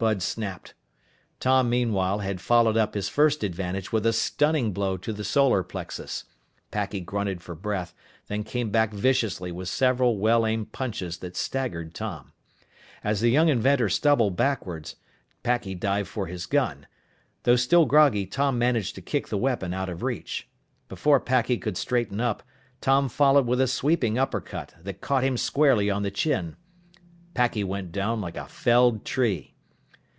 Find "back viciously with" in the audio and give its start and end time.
8.70-9.68